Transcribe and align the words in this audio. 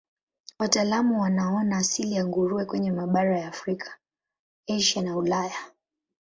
Wataalamu 0.59 1.21
wanaona 1.21 1.77
asili 1.77 2.13
ya 2.15 2.25
nguruwe 2.25 2.65
kwenye 2.65 2.91
mabara 2.91 3.39
ya 3.39 3.47
Afrika, 3.47 3.97
Asia 4.67 5.01
na 5.01 5.17
Ulaya. 5.17 5.55